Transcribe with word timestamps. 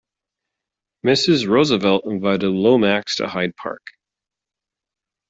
Mrs. 1.05 1.47
Roosevelt 1.47 2.05
invited 2.07 2.49
Lomax 2.49 3.17
to 3.17 3.27
Hyde 3.27 3.55
Park. 3.55 3.83